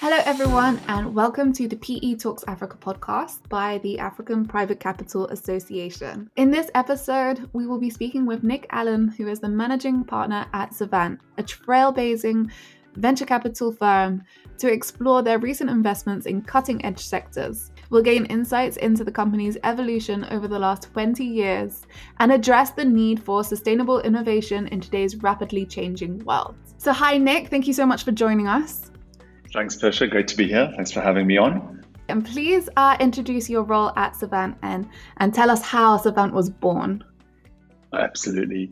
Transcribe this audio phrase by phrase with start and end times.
[0.00, 5.26] Hello, everyone, and welcome to the PE Talks Africa podcast by the African Private Capital
[5.28, 6.30] Association.
[6.36, 10.44] In this episode, we will be speaking with Nick Allen, who is the managing partner
[10.52, 12.50] at Savant, a trailblazing
[12.96, 14.22] venture capital firm,
[14.58, 17.72] to explore their recent investments in cutting edge sectors.
[17.88, 21.86] We'll gain insights into the company's evolution over the last 20 years
[22.20, 26.54] and address the need for sustainable innovation in today's rapidly changing world.
[26.76, 27.48] So, hi, Nick.
[27.48, 28.90] Thank you so much for joining us.
[29.52, 30.08] Thanks, Pesha.
[30.10, 30.72] Great to be here.
[30.76, 31.84] Thanks for having me on.
[32.08, 36.50] And please uh, introduce your role at Savant and, and tell us how Savant was
[36.50, 37.04] born.
[37.92, 38.70] Absolutely.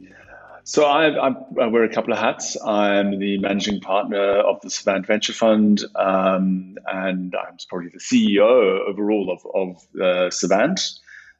[0.65, 2.57] So I, I, I, wear a couple of hats.
[2.65, 8.89] I'm the managing partner of the Savant Venture Fund, um, and I'm probably the CEO
[8.89, 10.81] overall of, of uh, Savant,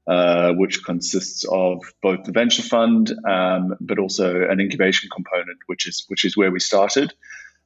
[0.07, 5.89] uh, which consists of both the venture fund, um, but also an incubation component, which
[5.89, 7.15] is which is where we started.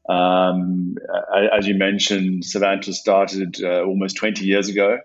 [0.09, 0.97] Um,
[1.53, 4.99] as you mentioned, Savanta started uh, almost 20 years ago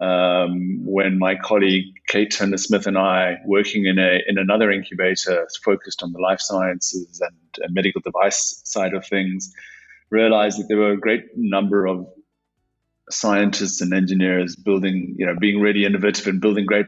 [0.00, 5.48] um, when my colleague Kate Turner Smith and I, working in a in another incubator
[5.64, 9.52] focused on the life sciences and medical device side of things,
[10.10, 12.06] realized that there were a great number of
[13.10, 16.86] scientists and engineers building, you know, being really innovative and building great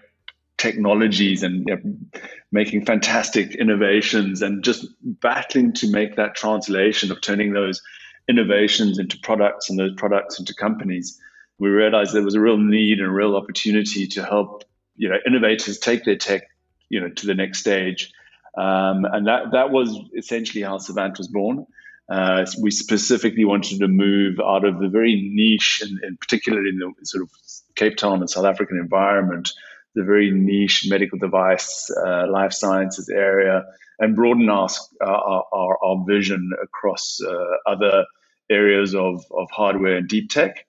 [0.60, 2.20] technologies and you know,
[2.52, 7.80] making fantastic innovations and just battling to make that translation of turning those
[8.28, 11.18] innovations into products and those products into companies.
[11.58, 14.64] We realized there was a real need and a real opportunity to help
[14.96, 16.42] you know innovators take their tech
[16.90, 18.12] you know to the next stage.
[18.54, 21.66] Um, and that that was essentially how savant was born.
[22.10, 26.78] Uh, we specifically wanted to move out of the very niche and, and particularly in
[26.78, 27.30] the sort of
[27.76, 29.52] cape town and south african environment
[29.94, 33.64] the very niche medical device, uh, life sciences area,
[33.98, 34.68] and broaden our,
[35.02, 38.04] our, our, vision across uh, other
[38.50, 40.66] areas of, of hardware and deep tech.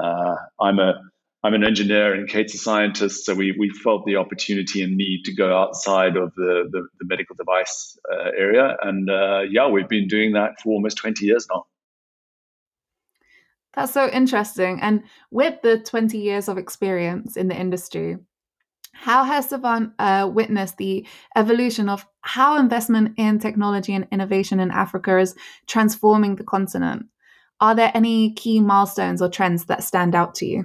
[0.00, 1.00] Uh, I'm a
[1.44, 5.22] I'm an engineer and Kate's a scientist, so we, we felt the opportunity and need
[5.24, 8.76] to go outside of the, the, the medical device uh, area.
[8.82, 11.66] And uh, yeah, we've been doing that for almost 20 years now.
[13.74, 14.80] That's so interesting.
[14.80, 18.16] And with the 20 years of experience in the industry,
[19.00, 24.72] how has Savant uh, witnessed the evolution of how investment in technology and innovation in
[24.72, 25.36] Africa is
[25.68, 27.06] transforming the continent?
[27.60, 30.64] Are there any key milestones or trends that stand out to you?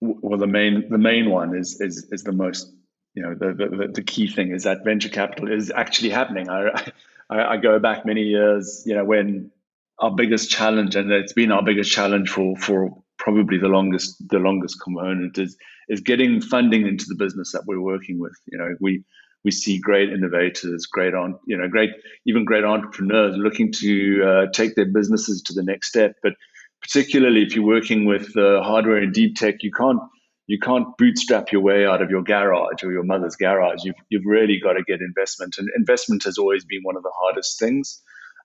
[0.00, 2.72] Well, the main the main one is is is the most
[3.14, 6.50] you know the the, the key thing is that venture capital is actually happening.
[6.50, 6.90] I,
[7.30, 9.52] I, I go back many years, you know, when
[9.98, 14.38] our biggest challenge, and it's been our biggest challenge for for probably the longest the
[14.38, 15.56] longest component is
[15.88, 18.36] is getting funding into the business that we're working with.
[18.46, 19.02] You know, we
[19.44, 21.90] we see great innovators, great on you know, great
[22.26, 26.14] even great entrepreneurs looking to uh, take their businesses to the next step.
[26.22, 26.34] But
[26.80, 30.00] particularly if you're working with uh, hardware and deep tech, you can't
[30.46, 33.80] you can't bootstrap your way out of your garage or your mother's garage.
[33.82, 37.16] You've you've really got to get investment, and investment has always been one of the
[37.20, 38.00] hardest things.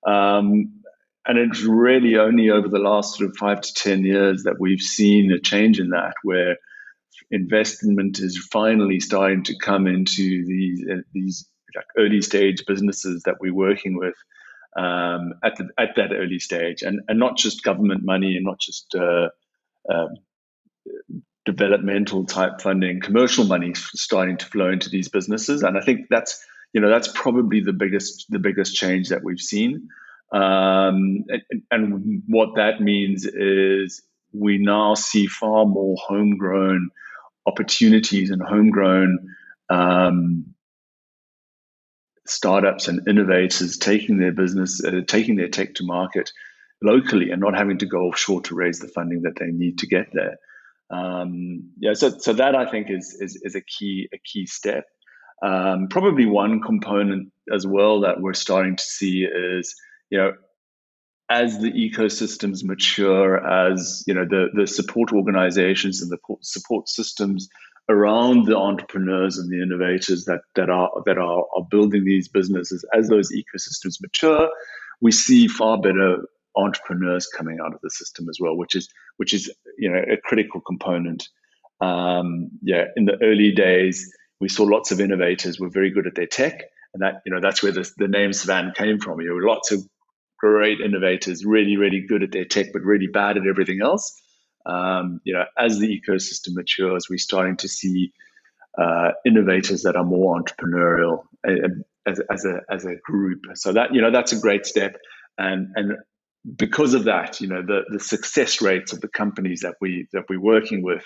[0.08, 0.82] Um,
[1.28, 4.82] and it's really only over the last sort of five to ten years that we've
[4.82, 6.58] seen a change in that, where
[7.30, 11.48] investment is finally starting to come into these uh, these
[11.98, 14.16] early stage businesses that we're working with
[14.76, 18.60] um, at the, at that early stage, and and not just government money and not
[18.60, 19.30] just uh,
[19.90, 20.16] um,
[21.46, 26.44] developmental type funding, commercial money starting to flow into these businesses, and I think that's
[26.74, 29.90] you know that's probably the biggest the biggest change that we've seen.
[30.32, 36.90] Um, and, and, what that means is we now see far more homegrown
[37.46, 39.18] opportunities and homegrown
[39.70, 40.54] um,
[42.26, 46.32] startups and innovators taking their business, uh, taking their tech to market
[46.82, 49.88] locally and not having to go offshore to raise the funding that they need to
[49.88, 50.38] get there.
[50.90, 54.86] Um, yeah, so so that I think is is, is a key a key step.
[55.44, 59.76] Um, probably one component as well that we're starting to see is
[60.12, 60.34] you know
[61.32, 67.48] as the ecosystems mature, as you know, the, the support organizations and the support systems
[67.88, 72.86] around the entrepreneurs and the innovators that, that are that are, are building these businesses,
[72.94, 74.50] as those ecosystems mature,
[75.00, 76.18] we see far better
[76.58, 80.18] entrepreneurs coming out of the system as well, which is which is you know a
[80.18, 81.30] critical component.
[81.80, 86.16] Um, yeah, in the early days, we saw lots of innovators were very good at
[86.16, 86.62] their tech,
[86.94, 89.22] and that you know that's where the, the name Savant came from.
[89.22, 89.82] You know, lots of
[90.42, 94.20] great innovators, really, really good at their tech, but really bad at everything else.
[94.66, 98.12] Um, you know, as the ecosystem matures, we're starting to see
[98.78, 101.54] uh, innovators that are more entrepreneurial uh,
[102.08, 103.42] as, as, a as a group.
[103.54, 104.98] So that you know that's a great step,
[105.38, 105.98] and and
[106.56, 110.24] because of that, you know, the, the success rates of the companies that we that
[110.30, 111.04] we're working with,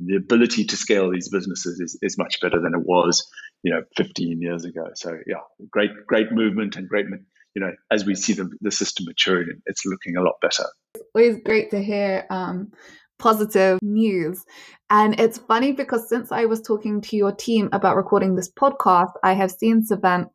[0.00, 3.26] the ability to scale these businesses is, is much better than it was,
[3.62, 4.86] you know, 15 years ago.
[4.94, 7.06] So yeah, great great movement and great,
[7.54, 10.64] you know, as we see the, the system maturing, it's looking a lot better.
[10.94, 12.72] It's always great to hear um,
[13.18, 14.44] positive news.
[14.90, 19.12] And it's funny because since I was talking to your team about recording this podcast,
[19.22, 20.28] I have seen Savant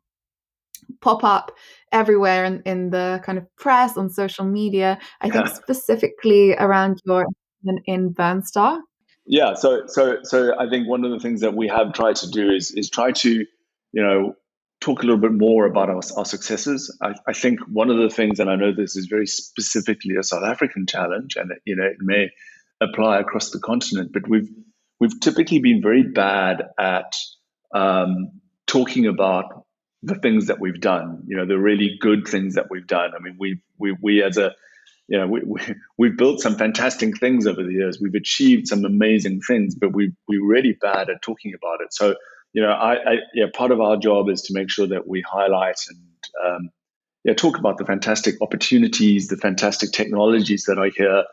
[1.00, 1.52] pop up
[1.92, 4.98] everywhere in, in the kind of press on social media.
[5.20, 5.32] I yeah.
[5.32, 7.26] think specifically around your
[7.86, 8.80] in Burnstar.
[9.26, 12.30] Yeah, so so so I think one of the things that we have tried to
[12.30, 13.30] do is is try to,
[13.92, 14.34] you know,
[14.84, 16.94] talk a little bit more about our, our successes.
[17.02, 20.22] I, I think one of the things, and I know this is very specifically a
[20.22, 22.30] South African challenge, and you know it may
[22.80, 24.50] apply across the continent, but we've
[25.00, 27.16] we've typically been very bad at
[27.74, 29.64] um, talking about
[30.02, 33.12] the things that we've done, you know, the really good things that we've done.
[33.16, 34.52] I mean, we we we as a
[35.08, 35.60] you know, we, we,
[35.98, 37.98] we've built some fantastic things over the years.
[38.00, 41.92] We've achieved some amazing things, but we, we're really bad at talking about it.
[41.92, 42.14] So,
[42.54, 45.20] you know, I, I yeah, part of our job is to make sure that we
[45.20, 45.98] highlight and,
[46.46, 46.70] um,
[47.24, 51.24] yeah, talk about the fantastic opportunities, the fantastic technologies that are here.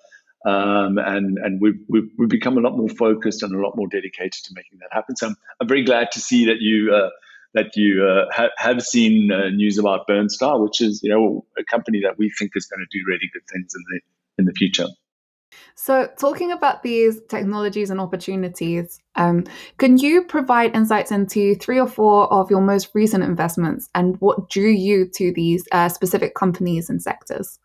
[0.44, 3.88] Um, and and we've, we've, we've become a lot more focused and a lot more
[3.88, 5.16] dedicated to making that happen.
[5.16, 7.10] So I'm, I'm very glad to see that you uh,
[7.54, 11.64] that you uh, ha- have seen uh, news about Burnstar, which is you know a
[11.64, 14.02] company that we think is going to do really good things in the
[14.40, 14.88] in the future.
[15.76, 19.46] So, talking about these technologies and opportunities, um,
[19.78, 24.50] can you provide insights into three or four of your most recent investments and what
[24.50, 27.60] drew you to these uh, specific companies and sectors?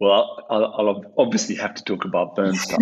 [0.00, 2.78] Well, I'll, I'll, obviously have to talk about Burnstar.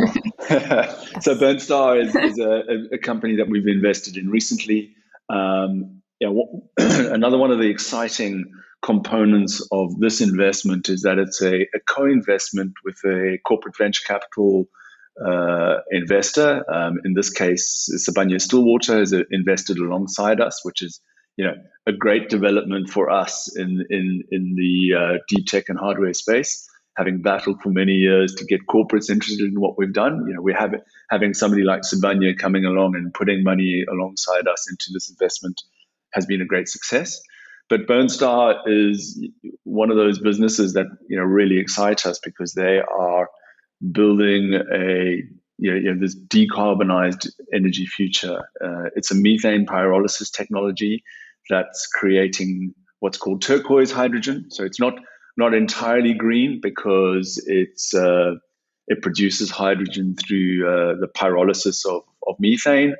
[1.22, 4.94] so, Burnstar is, is a, a, company that we've invested in recently.
[5.28, 8.52] Um, yeah, what, another one of the exciting
[8.82, 14.68] components of this investment is that it's a, a co-investment with a corporate venture capital
[15.24, 16.64] uh, investor.
[16.72, 21.00] Um, in this case, Sibanye Stillwater has invested alongside us, which is
[21.36, 21.54] you know
[21.86, 26.68] a great development for us in in in the uh, deep tech and hardware space.
[26.96, 30.42] Having battled for many years to get corporates interested in what we've done, you know,
[30.42, 30.74] we have
[31.10, 35.62] having somebody like Sibanye coming along and putting money alongside us into this investment
[36.12, 37.20] has been a great success.
[37.68, 39.22] But Burnstar is
[39.64, 43.28] one of those businesses that you know really excite us because they are
[43.92, 45.22] building a
[45.58, 48.48] you know, you know this decarbonized energy future.
[48.64, 51.02] Uh, it's a methane pyrolysis technology
[51.50, 54.46] that's creating what's called turquoise hydrogen.
[54.50, 54.94] So it's not
[55.36, 58.34] not entirely green because it's uh,
[58.86, 62.94] it produces hydrogen through uh, the pyrolysis of, of methane.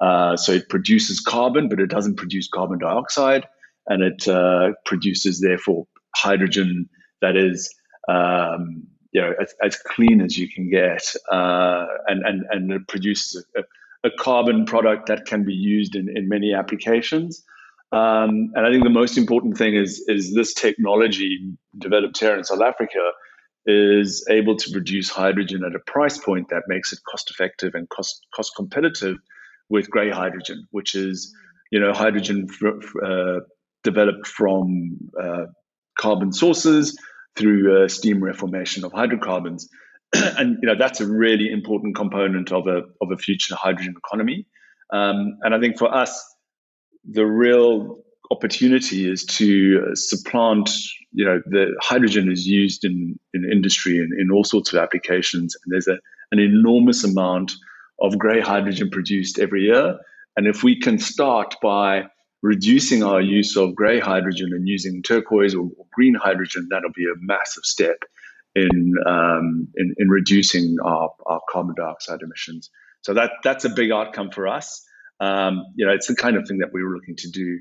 [0.00, 3.46] Uh, so it produces carbon, but it doesn't produce carbon dioxide,
[3.90, 6.88] and it uh, produces therefore hydrogen
[7.20, 7.68] that is
[8.08, 12.88] um, you know as, as, clean as you can get, uh, and and and it
[12.88, 17.44] produces a, a, carbon product that can be used in, in many applications.
[17.92, 22.44] Um, and I think the most important thing is is this technology developed here in
[22.44, 23.10] South Africa
[23.66, 27.88] is able to produce hydrogen at a price point that makes it cost effective and
[27.88, 29.18] cost cost competitive
[29.68, 31.34] with grey hydrogen, which is
[31.72, 32.46] you know hydrogen
[33.04, 33.40] uh,
[33.82, 35.44] developed from uh,
[35.98, 36.96] carbon sources
[37.36, 39.68] through uh, steam reformation of hydrocarbons,
[40.14, 44.46] and you know that's a really important component of a of a future hydrogen economy.
[44.92, 46.22] Um, and I think for us,
[47.08, 47.98] the real
[48.30, 50.70] opportunity is to supplant
[51.12, 55.56] you know the hydrogen is used in in industry and in all sorts of applications
[55.64, 55.98] and there's a,
[56.32, 57.52] an enormous amount
[58.00, 59.98] of gray hydrogen produced every year.
[60.36, 62.04] And if we can start by
[62.42, 67.16] reducing our use of gray hydrogen and using turquoise or, green hydrogen, that'll be a
[67.20, 67.96] massive step
[68.54, 72.70] in um, in, in, reducing our, our carbon dioxide emissions.
[73.02, 74.84] So that that's a big outcome for us.
[75.20, 77.58] Um, you know, it's the kind of thing that we were looking to do.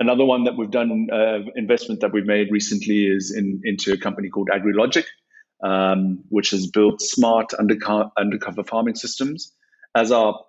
[0.00, 3.96] Another one that we've done uh, investment that we've made recently is in, into a
[3.96, 5.04] company called AgriLogic,
[5.62, 9.52] um, which has built smart underco- undercover farming systems
[9.94, 10.40] as our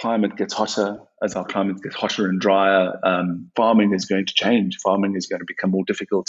[0.00, 4.34] climate gets hotter, as our climate gets hotter and drier, um, farming is going to
[4.34, 4.78] change.
[4.82, 6.28] Farming is going to become more difficult.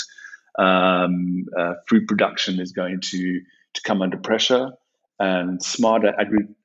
[0.60, 3.42] Um, uh, food production is going to,
[3.74, 4.72] to come under pressure,
[5.20, 6.14] and smarter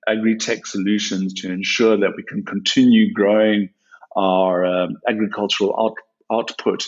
[0.09, 3.69] agri tech solutions to ensure that we can continue growing
[4.17, 5.95] our um, agricultural out,
[6.33, 6.87] output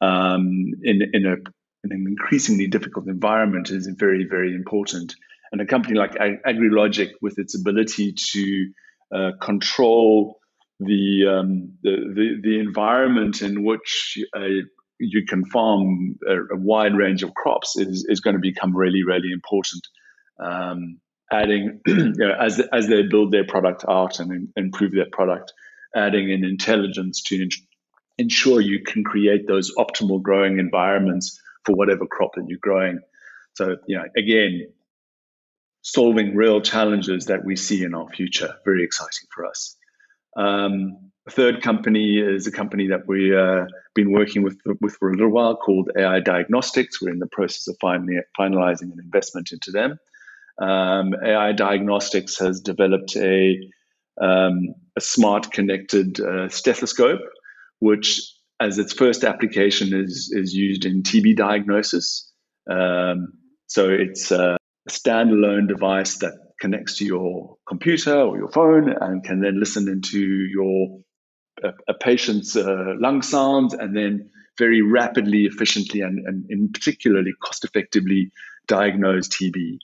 [0.00, 1.34] um, in in a
[1.84, 5.14] in an increasingly difficult environment is very very important.
[5.50, 8.70] And a company like AgriLogic, with its ability to
[9.14, 10.38] uh, control
[10.80, 14.62] the, um, the, the, the environment in which a,
[15.00, 19.02] you can farm a, a, wide range of crops is, is going to become really,
[19.04, 19.86] really important.
[20.38, 21.00] Um,
[21.32, 25.52] adding, you know, as, as they build their product out and improve their product,
[25.94, 27.48] adding in intelligence to in,
[28.18, 33.00] ensure you can create those optimal growing environments for whatever crop that you're growing.
[33.54, 34.68] So, you know, again,
[35.92, 38.54] solving real challenges that we see in our future.
[38.64, 39.74] Very exciting for us.
[40.36, 43.64] Um, a third company is a company that we've uh,
[43.94, 47.00] been working with, with for a little while called AI Diagnostics.
[47.00, 49.98] We're in the process of finally finalizing an investment into them.
[50.60, 53.58] Um, AI Diagnostics has developed a,
[54.20, 57.20] um, a smart connected uh, stethoscope,
[57.78, 58.20] which,
[58.60, 62.30] as its first application, is, is used in TB diagnosis.
[62.70, 63.32] Um,
[63.66, 64.32] so it's
[64.86, 69.88] a standalone device that connects to your computer or your phone and can then listen
[69.88, 70.98] into your
[71.62, 77.32] a, a patient's uh, lung sounds and then very rapidly, efficiently, and, and in particularly
[77.42, 78.30] cost effectively
[78.66, 79.78] diagnose TB.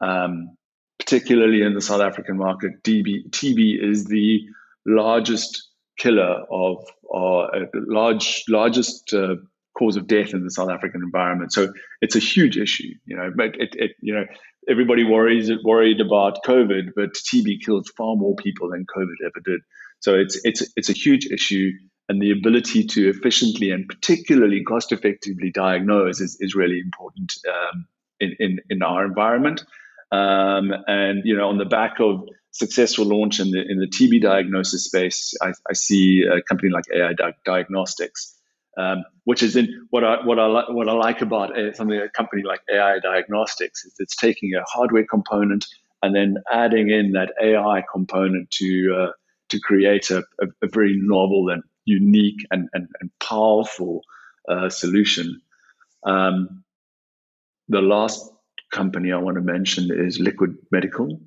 [0.00, 0.56] Um,
[0.98, 4.40] particularly in the South African market, TB, TB is the
[4.86, 9.34] largest killer of, uh, large, largest uh,
[9.80, 11.52] cause of death in the South African environment.
[11.52, 11.72] So
[12.02, 12.92] it's a huge issue.
[13.06, 14.26] You know, it, it you know,
[14.68, 19.60] everybody worries worried about COVID, but TB kills far more people than COVID ever did.
[20.00, 21.70] So it's it's it's a huge issue,
[22.10, 27.86] and the ability to efficiently and particularly cost effectively diagnose is, is really important um,
[28.20, 29.64] in, in in our environment.
[30.12, 34.20] Um, and you know, on the back of successful launch in the in the TB
[34.22, 38.39] diagnosis space, I, I see a company like AI Diagnostics,
[38.80, 42.10] um, which is in what I what I what I like about a, something a
[42.10, 45.66] company like AI Diagnostics is it's taking a hardware component
[46.02, 49.12] and then adding in that AI component to uh,
[49.50, 54.02] to create a, a, a very novel and unique and, and, and powerful
[54.48, 55.40] uh, solution.
[56.06, 56.64] Um,
[57.68, 58.30] the last
[58.72, 61.20] company I want to mention is Liquid Medical,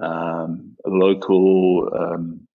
[0.00, 2.45] um, a local um,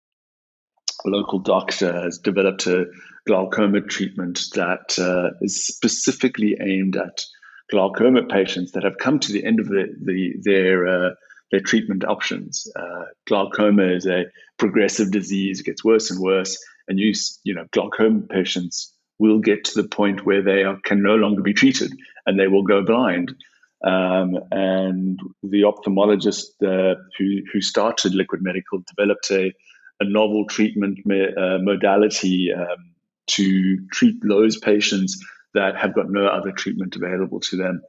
[1.05, 2.85] local doctor has developed a
[3.27, 7.23] glaucoma treatment that uh, is specifically aimed at
[7.69, 11.09] glaucoma patients that have come to the end of the, the, their uh,
[11.51, 12.71] their treatment options.
[12.75, 14.25] Uh, glaucoma is a
[14.57, 19.63] progressive disease; it gets worse and worse, and you you know glaucoma patients will get
[19.65, 21.91] to the point where they are, can no longer be treated
[22.25, 23.35] and they will go blind.
[23.83, 29.53] Um, and the ophthalmologist uh, who who started Liquid Medical developed a
[30.01, 32.93] a novel treatment me- uh, modality um,
[33.27, 35.23] to treat those patients
[35.55, 37.81] that have got no other treatment available to them.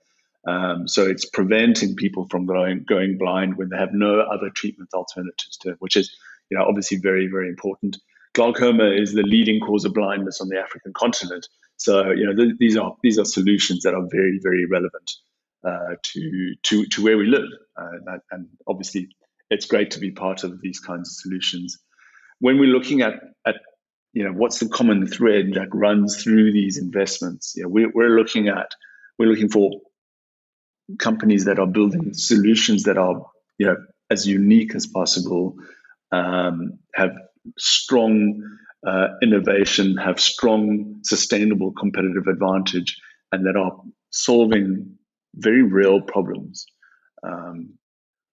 [0.46, 4.90] Um, so it's preventing people from going going blind when they have no other treatment
[4.94, 6.14] alternatives to which is
[6.50, 7.98] you know obviously very very important.
[8.34, 11.48] Glaucoma is the leading cause of blindness on the African continent.
[11.78, 15.10] So you know th- these are these are solutions that are very very relevant
[15.66, 17.48] uh, to to to where we live,
[17.80, 19.08] uh, that, and obviously
[19.50, 21.78] it's great to be part of these kinds of solutions.
[22.42, 23.14] When we're looking at
[23.46, 23.54] at
[24.12, 28.16] you know what's the common thread that runs through these investments, you know, we're, we're
[28.18, 28.72] looking at
[29.16, 29.70] we're looking for
[30.98, 33.24] companies that are building solutions that are
[33.58, 33.76] you know
[34.10, 35.54] as unique as possible,
[36.10, 37.12] um, have
[37.58, 38.42] strong
[38.84, 43.80] uh, innovation, have strong sustainable competitive advantage, and that are
[44.10, 44.98] solving
[45.36, 46.66] very real problems.
[47.22, 47.78] Um,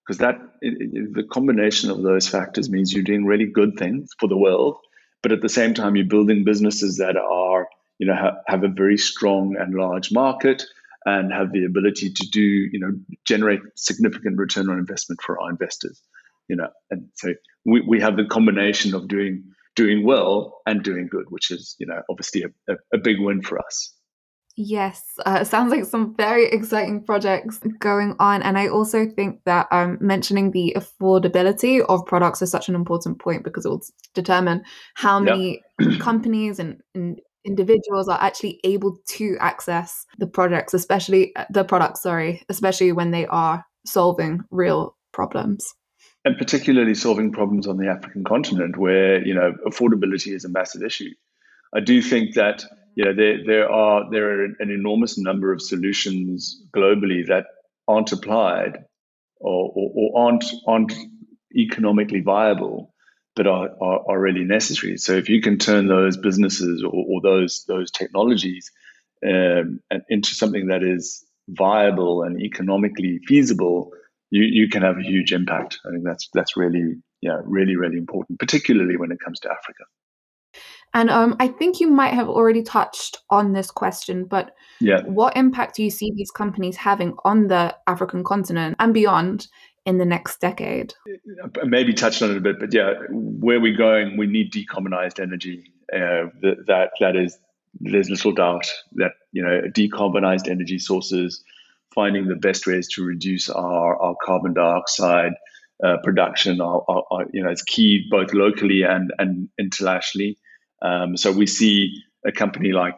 [0.09, 4.09] because that it, it, the combination of those factors means you're doing really good things
[4.19, 4.75] for the world,
[5.21, 8.69] but at the same time you're building businesses that are you know ha- have a
[8.69, 10.63] very strong and large market
[11.05, 12.91] and have the ability to do, you know,
[13.23, 16.01] generate significant return on investment for our investors.
[16.47, 19.43] You know, and so we, we have the combination of doing
[19.75, 23.43] doing well and doing good, which is, you know, obviously a, a, a big win
[23.43, 23.93] for us.
[24.61, 28.43] Yes, uh, sounds like some very exciting projects going on.
[28.43, 33.19] And I also think that um, mentioning the affordability of products is such an important
[33.19, 33.81] point because it will
[34.13, 34.63] determine
[34.95, 35.99] how many yep.
[36.01, 42.03] companies and, and individuals are actually able to access the projects, especially uh, the products,
[42.03, 45.73] sorry, especially when they are solving real problems.
[46.25, 50.83] And particularly solving problems on the African continent where, you know, affordability is a massive
[50.83, 51.11] issue.
[51.75, 52.63] I do think that,
[52.95, 57.45] you know, there, there are there are an enormous number of solutions globally that
[57.87, 58.85] aren't applied
[59.39, 60.93] or, or, or aren't aren't
[61.55, 62.93] economically viable
[63.39, 64.97] but are, are, are, really necessary.
[64.97, 68.69] So if you can turn those businesses or, or those those technologies
[69.25, 73.91] um, into something that is viable and economically feasible,
[74.29, 75.79] you, you can have a huge impact.
[75.85, 79.83] I think that's that's really yeah really really important, particularly when it comes to Africa.
[80.93, 85.01] And um, I think you might have already touched on this question, but yeah.
[85.03, 89.47] what impact do you see these companies having on the African continent and beyond
[89.85, 90.93] in the next decade?
[91.63, 95.71] Maybe touched on it a bit, but yeah, where we're going, we need decarbonized energy.
[95.93, 97.37] Uh, that that is,
[97.79, 101.43] there's little doubt that you know decarbonized energy sources,
[101.93, 105.33] finding the best ways to reduce our, our carbon dioxide
[105.83, 110.37] uh, production, are, are, are, you know, it's key both locally and and internationally.
[110.81, 112.97] Um, so we see a company like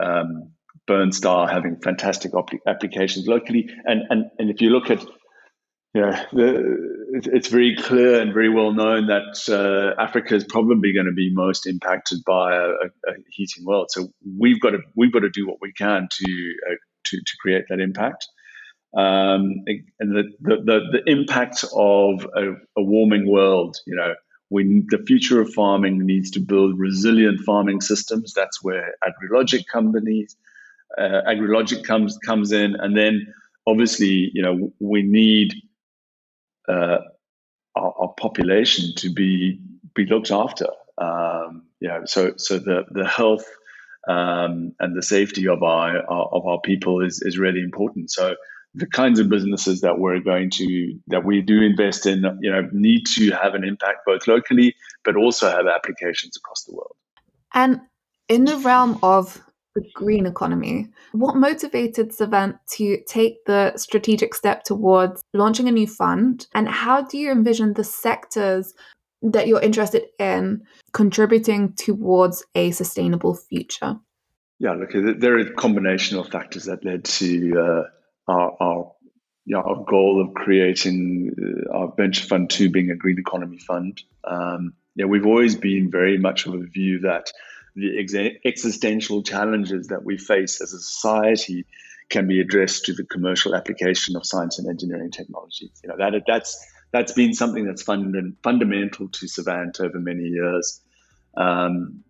[0.00, 0.52] um,
[0.88, 5.04] Burnstar having fantastic op- applications locally, and and and if you look at
[5.94, 10.92] you know, the, it's very clear and very well known that uh, Africa is probably
[10.94, 12.68] going to be most impacted by a,
[13.06, 13.88] a, heating world.
[13.90, 16.74] So we've got to we've got to do what we can to uh,
[17.04, 18.26] to, to create that impact.
[18.96, 19.64] Um,
[20.00, 24.14] and the, the, the, the, impact of a, a warming world, you know,
[24.52, 28.34] when the future of farming needs to build resilient farming systems.
[28.34, 30.36] That's where AgriLogic companies,
[30.98, 33.32] uh, AgriLogic comes comes in, and then
[33.66, 35.54] obviously, you know, we need
[36.68, 36.98] uh,
[37.74, 39.58] our, our, population to be
[39.94, 40.66] be looked after.
[40.98, 43.48] Um, you know, so so the the health
[44.06, 48.10] um, and the safety of our, our, of our people is is really important.
[48.10, 48.36] So
[48.74, 52.68] the kinds of businesses that we're going to that we do invest in, you know,
[52.72, 54.74] need to have an impact both locally
[55.04, 56.94] but also have applications across the world.
[57.54, 57.80] And
[58.28, 59.42] in the realm of
[59.74, 60.88] the green economy.
[61.12, 66.46] What motivated Savant to take the strategic step towards launching a new fund?
[66.54, 68.74] And how do you envision the sectors
[69.22, 70.62] that you're interested in
[70.92, 73.96] contributing towards a sustainable future?
[74.58, 77.82] Yeah, look, there are a combination of factors that led to uh,
[78.28, 78.92] our, our,
[79.46, 81.34] know, our goal of creating
[81.70, 84.02] uh, our venture fund two being a green economy fund.
[84.24, 87.32] Um, yeah, we've always been very much of a view that
[87.74, 91.64] the ex- existential challenges that we face as a society
[92.10, 95.80] can be addressed through the commercial application of science and engineering technologies.
[95.82, 100.80] You know that that's that's been something that's fund- fundamental to Savant over many years.
[101.34, 102.04] Um,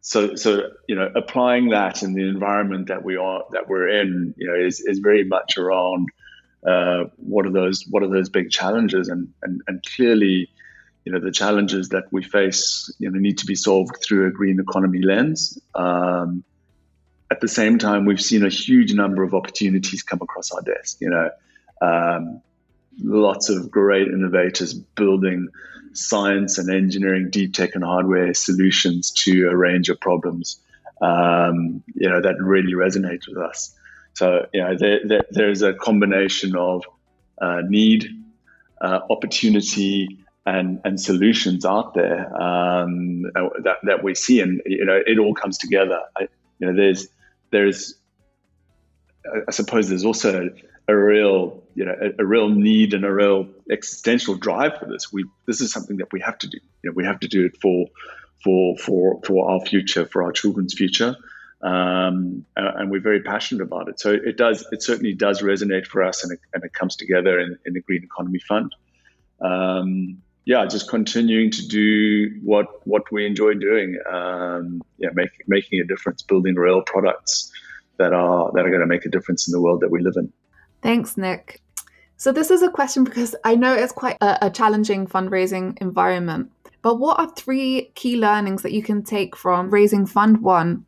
[0.00, 4.34] so, so you know, applying that in the environment that we are that we're in,
[4.36, 6.08] you know, is, is very much around
[6.66, 10.48] uh, what are those what are those big challenges, and and, and clearly,
[11.04, 14.30] you know the challenges that we face you know need to be solved through a
[14.30, 15.58] green economy lens.
[15.74, 16.44] Um,
[17.30, 20.98] at the same time, we've seen a huge number of opportunities come across our desk.
[21.00, 21.30] You know,
[21.80, 22.42] um,
[23.02, 25.48] lots of great innovators building
[25.92, 30.60] science and engineering, deep tech and hardware solutions to a range of problems.
[31.00, 33.74] Um, you know that really resonates with us.
[34.14, 36.84] So you know there, there, there's a combination of
[37.40, 38.06] uh, need,
[38.80, 45.00] uh, opportunity, and and solutions out there um, that that we see, and you know
[45.06, 46.00] it all comes together.
[46.16, 47.08] I, you know, there's
[47.50, 47.94] there's
[49.46, 50.50] I suppose there's also
[50.90, 55.12] a real you know a, a, real need and a real existential drive for this.
[55.12, 56.58] We this is something that we have to do.
[56.82, 57.86] You know, we have to do it for
[58.42, 61.16] for for for our future, for our children's future.
[61.62, 64.00] Um, and we're very passionate about it.
[64.00, 67.38] So it does, it certainly does resonate for us, and it, and it comes together
[67.38, 68.74] in, in the Green Economy Fund.
[69.42, 73.98] Um, yeah, just continuing to do what what we enjoy doing.
[74.10, 77.52] Um, yeah, make, making a difference, building real products
[77.98, 80.14] that are that are going to make a difference in the world that we live
[80.16, 80.32] in.
[80.82, 81.60] Thanks, Nick.
[82.16, 86.50] So this is a question because I know it's quite a, a challenging fundraising environment.
[86.82, 90.86] But what are three key learnings that you can take from raising Fund One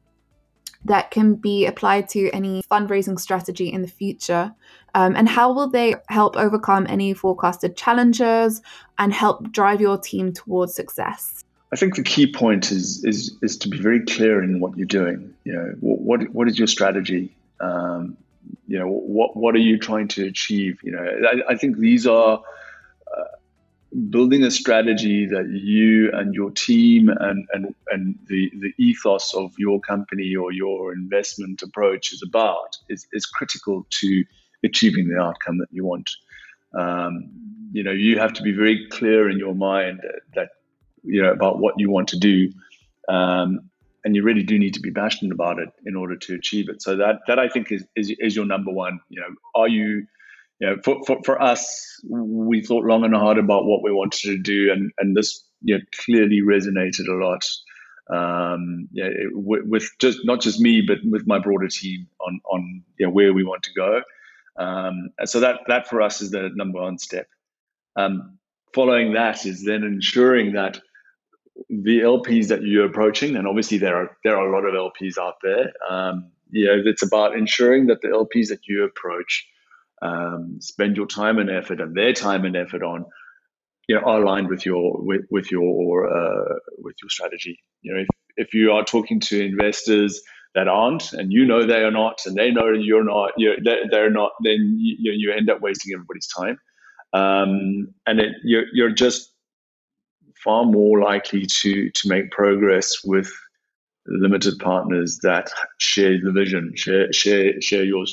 [0.85, 4.55] that can be applied to any fundraising strategy in the future?
[4.95, 8.61] Um, and how will they help overcome any forecasted challenges
[8.99, 11.45] and help drive your team towards success?
[11.73, 14.87] I think the key point is is is to be very clear in what you're
[14.87, 15.33] doing.
[15.45, 17.35] You know, what what is your strategy?
[17.61, 18.19] Um,
[18.67, 20.79] you know, what what are you trying to achieve?
[20.83, 22.43] You know, I, I think these are
[23.17, 23.25] uh,
[24.11, 29.53] building a strategy that you and your team and and and the the ethos of
[29.59, 34.25] your company or your investment approach is about is is critical to
[34.65, 36.11] achieving the outcome that you want.
[36.75, 37.31] Um,
[37.73, 40.49] you know, you have to be very clear in your mind that, that
[41.03, 42.53] you know about what you want to do,
[43.09, 43.71] um,
[44.05, 46.83] and you really do need to be passionate about it in order to achieve it.
[46.83, 49.01] So that that I think is is, is your number one.
[49.09, 50.07] You know, are you
[50.61, 54.21] you know, for, for, for us, we thought long and hard about what we wanted
[54.23, 57.45] to do, and, and this you know, clearly resonated a lot
[58.11, 62.83] um, yeah, it, with, just not just me, but with my broader team on on
[62.99, 64.03] you know, where we want to go.
[64.57, 67.27] Um, so that that for us is the number one step.
[67.97, 68.39] Um,
[68.75, 70.81] following that is then ensuring that
[71.69, 75.19] the LPs that you're approaching, and obviously there are there are a lot of LPs
[75.19, 75.73] out there.
[75.89, 79.47] Um, you know, it's about ensuring that the LPs that you approach
[80.03, 83.05] um, spend your time and effort and their time and effort on,
[83.89, 87.59] you know, are aligned with your with, with your uh, with your strategy.
[87.83, 90.21] You know, if if you are talking to investors
[90.55, 93.57] that aren't, and you know they are not, and they know you're not, you're,
[93.91, 96.59] they're not, then you, you end up wasting everybody's time.
[97.15, 99.32] Um, and it, you're, you're just
[100.43, 103.33] far more likely to to make progress with
[104.07, 108.05] limited partners that share the vision, share share share your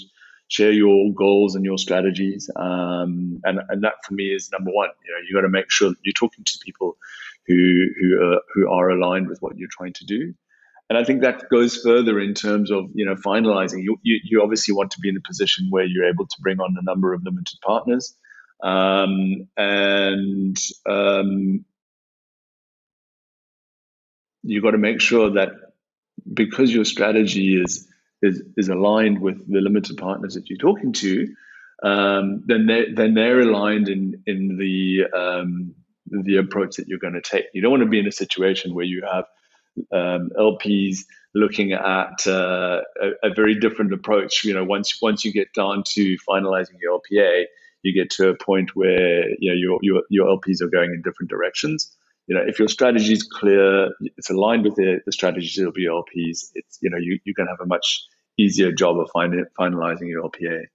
[0.48, 2.50] share your goals and your strategies.
[2.56, 4.90] Um, and and that for me is number one.
[5.06, 6.98] You know, you got to make sure that you're talking to people
[7.48, 10.34] who who are, who are aligned with what you're trying to do.
[10.90, 13.84] And I think that goes further in terms of you know finalizing.
[13.84, 16.60] You, you, you obviously want to be in a position where you're able to bring
[16.60, 18.16] on a number of limited partners,
[18.64, 21.64] um, and um,
[24.50, 25.52] you got to make sure that
[26.34, 27.88] because your strategy is
[28.22, 31.28] is is aligned with the limited partners that you're talking to,
[31.84, 35.76] um, then they then they're aligned in in the um,
[36.08, 37.46] the approach that you're going to take.
[37.54, 39.26] You don't want to be in a situation where you have
[39.94, 41.02] um, LPs
[41.36, 44.44] looking at uh, a, a, very different approach.
[44.44, 47.44] You know, once once you get down to finalizing your LPA,
[47.84, 51.04] you get to a point where you know your your, your LPs are going in
[51.04, 51.96] different directions
[52.30, 56.04] you know, if your strategy is clear, it's aligned with the, the strategies of your
[56.04, 58.06] LPs, it's, you know, you, going to have a much
[58.38, 60.66] easier job of finding, finalizing your LPA.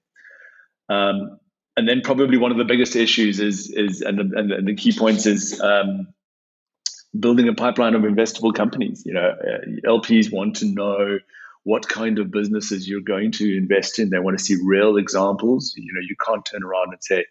[0.88, 1.38] Um,
[1.76, 4.92] and then probably one of the biggest issues is, is and, the, and the key
[4.98, 6.08] points is um,
[7.18, 9.04] building a pipeline of investable companies.
[9.06, 11.20] You know, uh, LPs want to know
[11.62, 14.10] what kind of businesses you're going to invest in.
[14.10, 15.72] They want to see real examples.
[15.76, 17.24] You know, you can't turn around and say,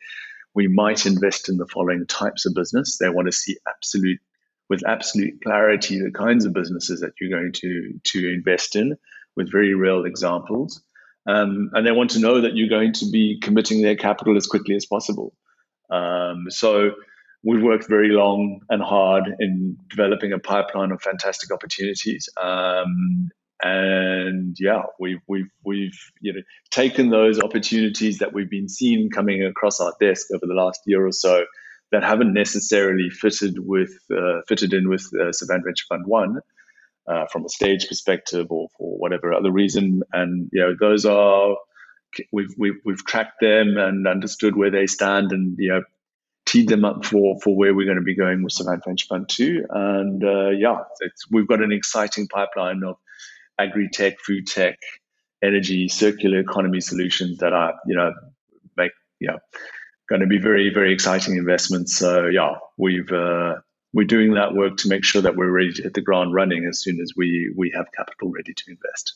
[0.56, 2.98] we might invest in the following types of business.
[2.98, 4.20] They want to see absolute,
[4.70, 8.96] with absolute clarity, the kinds of businesses that you're going to to invest in,
[9.36, 10.82] with very real examples,
[11.26, 14.48] um, and they want to know that you're going to be committing their capital as
[14.48, 15.34] quickly as possible.
[15.90, 16.92] Um, so
[17.44, 22.30] we've worked very long and hard in developing a pipeline of fantastic opportunities.
[22.42, 23.30] Um,
[23.64, 29.44] and yeah, we've we've we've you know taken those opportunities that we've been seeing coming
[29.44, 31.46] across our desk over the last year or so
[31.92, 36.40] that haven't necessarily fitted with uh, fitted in with uh, Savant Venture Fund One
[37.08, 41.56] uh, from a stage perspective or for whatever other reason, and you know those are
[42.34, 45.84] we've we've we've tracked them and understood where they stand and you know
[46.46, 49.30] teed them up for for where we're going to be going with Savant Venture Fund
[49.30, 50.80] Two, and uh, yeah,
[51.32, 52.98] we've got an exciting pipeline of
[53.60, 54.78] agri tech, food tech,
[55.44, 58.14] energy, circular economy solutions that are, you know,
[58.78, 59.40] make, you know,
[60.10, 61.96] going to be very, very exciting investments.
[61.96, 63.56] So yeah, we've, uh,
[63.94, 66.66] we're doing that work to make sure that we're ready to hit the ground running
[66.66, 69.16] as soon as we, we have capital ready to invest.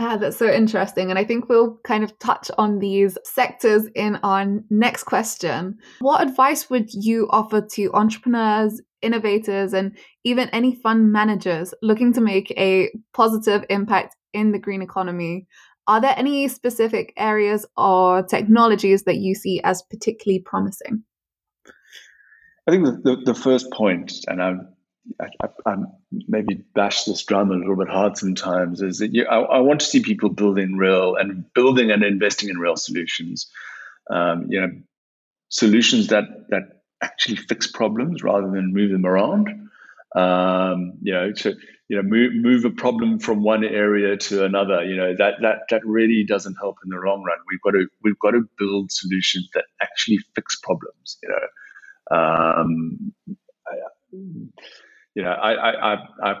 [0.00, 1.10] Ah, that's so interesting.
[1.10, 5.78] And I think we'll kind of touch on these sectors in our next question.
[6.00, 12.20] What advice would you offer to entrepreneurs, innovators, and even any fund managers looking to
[12.20, 15.46] make a positive impact in the green economy?
[15.86, 21.04] Are there any specific areas or technologies that you see as particularly promising?
[22.66, 24.74] I think the, the, the first point, and I'm
[25.20, 25.74] I, I,
[26.28, 29.80] maybe bash this drum a little bit hard sometimes is that you, I, I, want
[29.80, 33.50] to see people building real and building and investing in real solutions.
[34.10, 34.70] Um, you know,
[35.50, 39.48] solutions that that actually fix problems rather than move them around.
[40.16, 41.54] Um, you know, to
[41.88, 44.84] you know move move a problem from one area to another.
[44.84, 47.38] You know that that that really doesn't help in the long run.
[47.50, 51.18] We've got to we've got to build solutions that actually fix problems.
[51.22, 51.46] You know.
[52.10, 53.12] Um,
[55.14, 56.34] you know, I, I, I,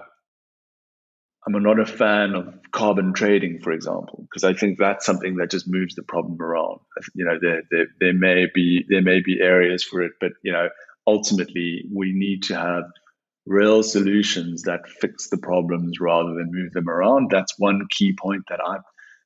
[1.46, 5.50] I'm not a fan of carbon trading, for example, because I think that's something that
[5.50, 6.80] just moves the problem around.
[7.14, 10.52] You know, there, there, there may be there may be areas for it, but you
[10.52, 10.68] know,
[11.06, 12.84] ultimately we need to have
[13.46, 17.30] real solutions that fix the problems rather than move them around.
[17.30, 18.78] That's one key point that I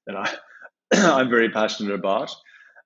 [0.07, 0.35] that I
[0.94, 2.31] I'm very passionate about.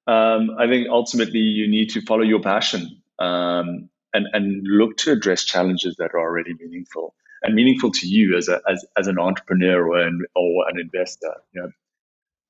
[0.06, 3.02] Um, I think ultimately you need to follow your passion.
[3.18, 8.36] Um, and, and look to address challenges that are already meaningful and meaningful to you
[8.36, 11.34] as, a, as, as an entrepreneur or an, or an investor.
[11.52, 11.70] You know,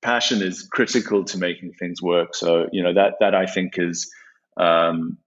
[0.02, 2.34] passion is critical to making things work.
[2.34, 4.10] So, you know, that, that I think is,
[4.56, 5.18] um,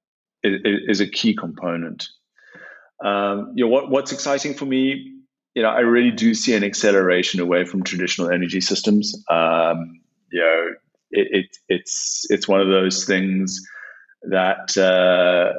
[0.43, 2.07] is, is a key component.
[3.03, 5.13] Um, you know, what, what's exciting for me,
[5.53, 9.15] you know, I really do see an acceleration away from traditional energy systems.
[9.29, 10.01] Um,
[10.31, 10.69] you know,
[11.11, 13.65] it, it, it's, it's one of those things
[14.23, 15.53] that uh,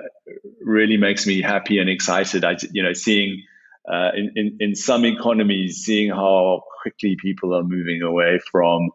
[0.61, 2.45] really makes me happy and excited.
[2.45, 3.42] I, you know, seeing
[3.90, 8.90] uh, in, in, in some economies, seeing how quickly people are moving away from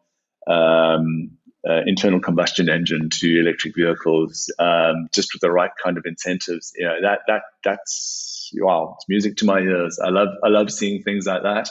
[0.48, 1.32] um,
[1.68, 6.74] uh, internal combustion engine to electric vehicles, um, just with the right kind of incentives.
[6.76, 10.00] You know, that that that's wow, it's music to my ears.
[10.04, 11.70] I love I love seeing things like that.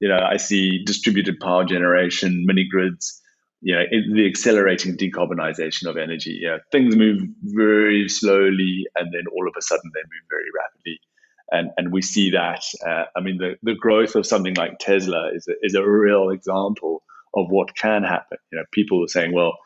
[0.00, 3.20] You know, I see distributed power generation, mini grids.
[3.62, 6.38] You know, the accelerating decarbonization of energy.
[6.42, 10.50] You know, things move very slowly, and then all of a sudden they move very
[10.56, 11.00] rapidly
[11.50, 12.64] and and we see that.
[12.84, 16.30] Uh, I mean, the the growth of something like Tesla is a, is a real
[16.30, 17.02] example
[17.34, 18.38] of what can happen.
[18.50, 19.58] You know, people are saying, well,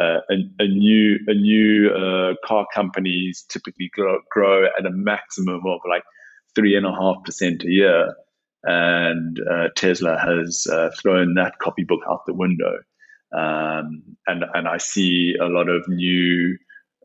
[0.00, 5.66] uh, a, a, new a new uh, car companies typically grow, grow, at a maximum
[5.66, 6.04] of like
[6.54, 8.14] three and a half percent a year,
[8.64, 12.78] and uh, Tesla has uh, thrown that copybook out the window.
[13.32, 16.56] Um, and and I see a lot of new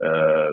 [0.04, 0.52] uh,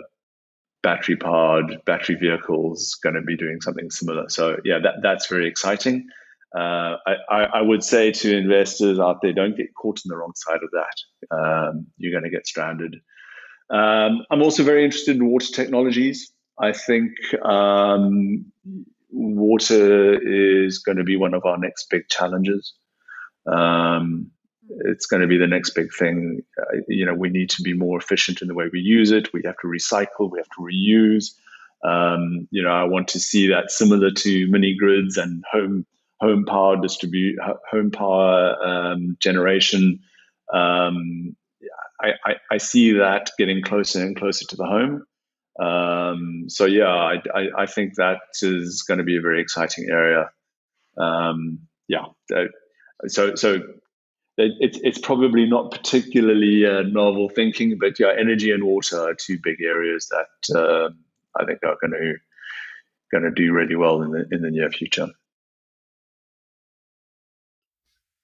[0.83, 4.29] battery powered battery vehicles going to be doing something similar.
[4.29, 6.07] So yeah, that that's very exciting.
[6.55, 10.33] Uh, I, I, would say to investors out there, don't get caught on the wrong
[10.35, 11.35] side of that.
[11.35, 12.97] Um, you're going to get stranded.
[13.71, 16.31] Um, I'm also very interested in water technologies.
[16.59, 18.45] I think um,
[19.09, 22.73] water is going to be one of our next big challenges.
[23.51, 24.29] Um,
[24.69, 26.41] it's going to be the next big thing.
[26.57, 29.33] Uh, you know, we need to be more efficient in the way we use it.
[29.33, 30.31] We have to recycle.
[30.31, 31.33] We have to reuse.
[31.83, 35.85] Um, you know, I want to see that similar to mini grids and home
[36.21, 37.37] home power distribute
[37.69, 39.99] home power um, generation.
[40.53, 41.35] Um,
[42.01, 45.03] I, I, I, see that getting closer and closer to the home.
[45.59, 49.87] Um, so yeah, I, I, I, think that is going to be a very exciting
[49.89, 50.29] area.
[50.97, 52.05] Um, yeah,
[53.07, 53.61] so so
[54.37, 59.37] it's it's probably not particularly uh, novel thinking, but yeah, energy and water are two
[59.41, 60.89] big areas that uh,
[61.39, 62.15] I think are going to
[63.11, 65.07] going to do really well in the in the near future.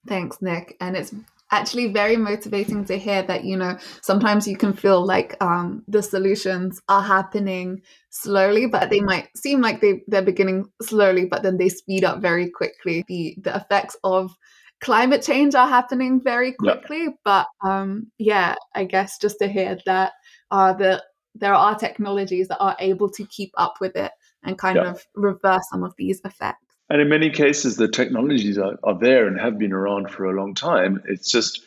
[0.08, 0.76] Thanks, Nick.
[0.82, 1.14] And it's
[1.52, 6.02] actually very motivating to hear that, you know, sometimes you can feel like um, the
[6.02, 11.58] solutions are happening slowly, but they might seem like they, they're beginning slowly, but then
[11.58, 13.04] they speed up very quickly.
[13.08, 14.36] The, the effects of
[14.82, 17.04] climate change are happening very quickly.
[17.04, 17.10] Yeah.
[17.26, 20.14] But um, yeah, I guess just to hear that
[20.52, 21.04] uh, the,
[21.36, 24.12] there are technologies that are able to keep up with it
[24.44, 24.92] and kind yeah.
[24.92, 26.66] of reverse some of these effects.
[26.90, 30.34] And in many cases, the technologies are, are there and have been around for a
[30.34, 31.04] long time.
[31.08, 31.62] It's just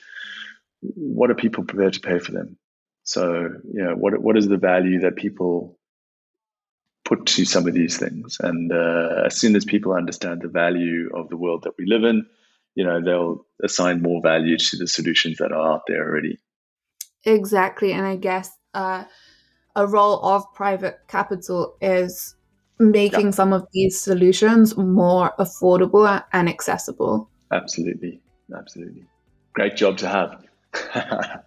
[0.80, 2.58] what are people prepared to pay for them?
[3.04, 5.78] So, you know, what what is the value that people
[7.04, 8.38] put to some of these things?
[8.40, 12.04] And uh, as soon as people understand the value of the world that we live
[12.04, 12.26] in,
[12.74, 16.38] you know, they'll assign more value to the solutions that are out there already.
[17.24, 19.04] Exactly, and I guess uh,
[19.76, 22.34] a role of private capital is
[22.78, 23.30] making yeah.
[23.30, 27.30] some of these solutions more affordable and accessible.
[27.52, 28.20] Absolutely.
[28.56, 29.04] Absolutely.
[29.54, 30.44] Great job to have.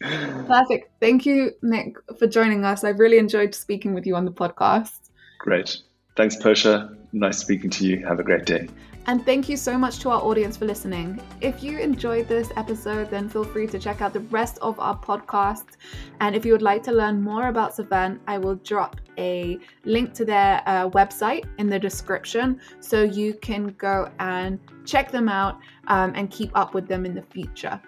[0.00, 0.90] Perfect.
[1.00, 2.84] Thank you, Nick, for joining us.
[2.84, 5.10] I've really enjoyed speaking with you on the podcast.
[5.38, 5.78] Great.
[6.16, 6.96] Thanks, Persia.
[7.12, 8.06] Nice speaking to you.
[8.06, 8.68] Have a great day.
[9.06, 11.20] And thank you so much to our audience for listening.
[11.42, 14.96] If you enjoyed this episode, then feel free to check out the rest of our
[14.96, 15.76] podcast.
[16.20, 20.14] And if you would like to learn more about Savant, I will drop a link
[20.14, 25.58] to their uh, website in the description so you can go and check them out
[25.88, 27.78] um, and keep up with them in the future.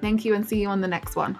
[0.00, 1.38] Thank you and see you on the next one.